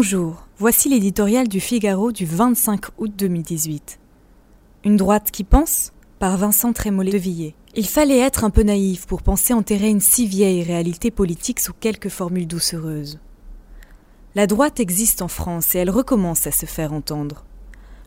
Bonjour, 0.00 0.46
voici 0.58 0.88
l'éditorial 0.88 1.48
du 1.48 1.58
Figaro 1.58 2.12
du 2.12 2.24
25 2.24 2.82
août 2.98 3.12
2018. 3.18 3.98
Une 4.84 4.96
droite 4.96 5.32
qui 5.32 5.42
pense 5.42 5.92
par 6.20 6.36
Vincent 6.36 6.72
Trémollet 6.72 7.10
de 7.10 7.18
Villiers. 7.18 7.56
Il 7.74 7.84
fallait 7.84 8.20
être 8.20 8.44
un 8.44 8.50
peu 8.50 8.62
naïf 8.62 9.06
pour 9.06 9.22
penser 9.24 9.54
enterrer 9.54 9.88
une 9.88 10.00
si 10.00 10.28
vieille 10.28 10.62
réalité 10.62 11.10
politique 11.10 11.58
sous 11.58 11.72
quelques 11.72 12.10
formules 12.10 12.46
doucereuses. 12.46 13.18
La 14.36 14.46
droite 14.46 14.78
existe 14.78 15.20
en 15.20 15.26
France 15.26 15.74
et 15.74 15.78
elle 15.78 15.90
recommence 15.90 16.46
à 16.46 16.52
se 16.52 16.66
faire 16.66 16.92
entendre. 16.92 17.44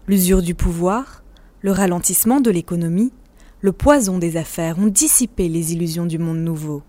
L'usure 0.08 0.42
du 0.42 0.56
pouvoir, 0.56 1.26
le 1.60 1.74
ralentissement 1.74 2.40
de 2.40 2.52
l'économie, 2.52 3.12
le 3.60 3.74
poison 3.74 4.18
des 4.18 4.38
affaires 4.38 4.80
ont 4.80 4.88
dissipé 4.88 5.50
les 5.50 5.74
illusions 5.74 6.06
du 6.06 6.20
monde 6.20 6.40
nouveau. 6.40 6.84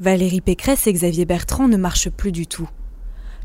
Valérie 0.00 0.40
Pécresse 0.40 0.88
et 0.88 0.92
Xavier 0.92 1.24
Bertrand 1.24 1.68
ne 1.68 1.76
marchent 1.76 2.10
plus 2.10 2.32
du 2.32 2.48
tout. 2.48 2.68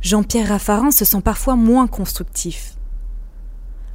Jean-Pierre 0.01 0.49
Raffarin 0.49 0.91
se 0.91 1.05
sent 1.05 1.21
parfois 1.21 1.55
moins 1.55 1.87
constructif. 1.87 2.75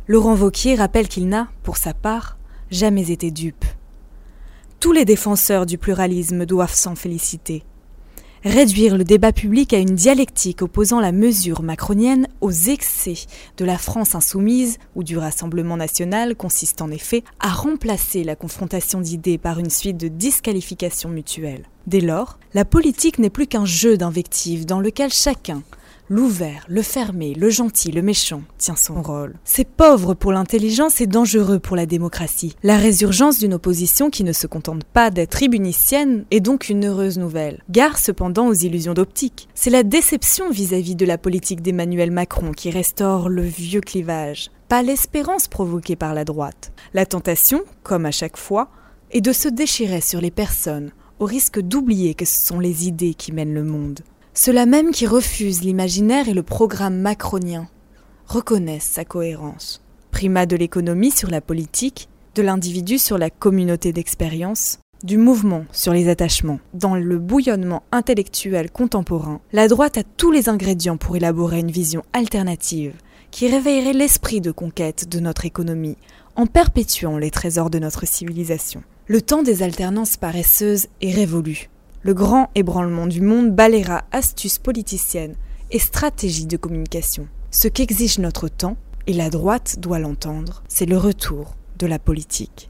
Laurent 0.09 0.35
Vauquier 0.35 0.75
rappelle 0.75 1.09
qu'il 1.09 1.29
n'a, 1.29 1.49
pour 1.63 1.77
sa 1.77 1.95
part, 1.95 2.37
jamais 2.71 3.11
été 3.11 3.31
dupe. 3.31 3.65
Tous 4.81 4.93
les 4.93 5.05
défenseurs 5.05 5.65
du 5.65 5.79
pluralisme 5.79 6.45
doivent 6.45 6.75
s'en 6.75 6.97
féliciter. 6.97 7.63
Réduire 8.45 8.97
le 8.99 9.05
débat 9.05 9.33
public 9.33 9.73
à 9.73 9.79
une 9.79 9.95
dialectique 9.95 10.63
opposant 10.63 10.99
la 10.99 11.13
mesure 11.13 11.63
macronienne 11.63 12.27
aux 12.41 12.51
excès 12.51 13.15
de 13.57 13.65
la 13.65 13.79
France 13.79 14.17
insoumise 14.17 14.79
ou 14.97 15.05
du 15.05 15.17
Rassemblement 15.17 15.77
national 15.77 16.35
consiste 16.35 16.83
en 16.83 16.91
effet 16.91 17.23
à 17.39 17.51
remplacer 17.51 18.25
la 18.25 18.35
confrontation 18.35 19.01
d'idées 19.01 19.39
par 19.39 19.61
une 19.61 19.71
suite 19.71 19.97
de 19.97 20.09
disqualifications 20.09 21.11
mutuelles. 21.11 21.69
Dès 21.87 22.01
lors, 22.01 22.41
la 22.53 22.65
politique 22.65 23.21
n'est 23.21 23.31
plus 23.31 23.47
qu'un 23.47 23.65
jeu 23.65 23.97
d'invectives 23.97 24.67
dans 24.67 24.81
lequel 24.81 25.13
chacun, 25.13 25.63
L'ouvert, 26.15 26.67
le 26.69 26.83
fermé, 26.83 27.33
le 27.33 27.49
gentil, 27.49 27.91
le 27.91 28.03
méchant 28.03 28.43
tient 28.59 28.77
son 28.77 29.01
rôle. 29.01 29.37
C'est 29.45 29.67
pauvre 29.67 30.13
pour 30.13 30.31
l'intelligence 30.31 31.01
et 31.01 31.07
dangereux 31.07 31.59
pour 31.59 31.75
la 31.75 31.87
démocratie. 31.87 32.55
La 32.63 32.77
résurgence 32.77 33.39
d'une 33.39 33.55
opposition 33.55 34.11
qui 34.11 34.23
ne 34.23 34.35
se 34.35 34.47
contente 34.47 34.85
pas 34.85 35.11
d'être 35.11 35.31
tribunicienne 35.31 36.27
est 36.31 36.41
donc 36.41 36.69
une 36.69 36.85
heureuse 36.85 37.17
nouvelle. 37.17 37.63
Gare 37.71 37.97
cependant 37.97 38.47
aux 38.47 38.53
illusions 38.53 38.93
d'optique. 38.93 39.49
C'est 39.55 39.71
la 39.71 39.85
déception 39.85 40.51
vis-à-vis 40.51 40.97
de 40.97 41.07
la 41.07 41.17
politique 41.17 41.63
d'Emmanuel 41.63 42.11
Macron 42.11 42.53
qui 42.53 42.71
restaure 42.71 43.31
le 43.31 43.45
vieux 43.45 43.81
clivage, 43.81 44.51
pas 44.69 44.83
l'espérance 44.83 45.49
provoquée 45.49 45.97
par 45.97 46.13
la 46.13 46.27
droite. 46.27 46.75
La 46.93 47.07
tentation, 47.07 47.63
comme 47.83 48.05
à 48.05 48.11
chaque 48.11 48.37
fois, 48.37 48.69
est 49.13 49.23
de 49.23 49.33
se 49.33 49.49
déchirer 49.49 50.03
sur 50.03 50.21
les 50.21 50.31
personnes, 50.31 50.93
au 51.21 51.25
risque 51.25 51.59
d'oublier 51.59 52.13
que 52.13 52.27
ce 52.27 52.37
sont 52.45 52.61
les 52.61 52.87
idées 52.87 53.15
qui 53.15 53.33
mènent 53.33 53.55
le 53.55 53.65
monde. 53.65 54.01
Ceux-là 54.35 54.65
même 54.65 54.93
qui 54.93 55.07
refusent 55.07 55.63
l'imaginaire 55.63 56.27
et 56.27 56.33
le 56.33 56.43
programme 56.43 56.99
macronien 56.99 57.69
reconnaissent 58.27 58.85
sa 58.85 59.05
cohérence. 59.05 59.83
Primat 60.11 60.47
de 60.47 60.57
l'économie 60.57 61.11
sur 61.11 61.29
la 61.29 61.43
politique, 61.43 62.09
de 62.35 62.41
l'individu 62.41 62.97
sur 62.97 63.19
la 63.19 63.29
communauté 63.29 63.93
d'expérience, 63.93 64.79
du 65.05 65.19
mouvement 65.19 65.67
sur 65.71 65.93
les 65.93 66.09
attachements. 66.09 66.61
Dans 66.73 66.95
le 66.95 67.19
bouillonnement 67.19 67.83
intellectuel 67.93 68.71
contemporain, 68.71 69.43
la 69.53 69.69
droite 69.69 69.99
a 69.99 70.03
tous 70.03 70.31
les 70.31 70.49
ingrédients 70.49 70.97
pour 70.97 71.15
élaborer 71.15 71.59
une 71.59 71.71
vision 71.71 72.03
alternative 72.15 72.95
qui 73.31 73.49
réveillerait 73.49 73.93
l'esprit 73.93 74.41
de 74.41 74.51
conquête 74.51 75.11
de 75.11 75.21
notre 75.21 75.45
économie 75.45 75.99
en 76.37 76.47
perpétuant 76.47 77.19
les 77.19 77.31
trésors 77.31 77.69
de 77.69 77.79
notre 77.79 78.07
civilisation. 78.07 78.83
Le 79.09 79.21
temps 79.21 79.43
des 79.43 79.63
alternances 79.63 80.17
paresseuses 80.17 80.87
est 81.03 81.13
révolu 81.13 81.69
le 82.03 82.15
grand 82.15 82.51
ébranlement 82.55 83.07
du 83.07 83.21
monde 83.21 83.55
balayera 83.55 84.05
astuces 84.11 84.59
politiciennes 84.59 85.37
et 85.71 85.79
stratégies 85.79 86.47
de 86.47 86.57
communication. 86.57 87.29
Ce 87.51 87.69
qu'exige 87.69 88.19
notre 88.19 88.49
temps, 88.49 88.77
et 89.07 89.13
la 89.13 89.31
droite 89.31 89.77
doit 89.79 89.99
l'entendre, 89.99 90.63
c'est 90.69 90.87
le 90.87 90.97
retour 90.97 91.55
de 91.79 91.87
la 91.87 91.99
politique. 91.99 92.69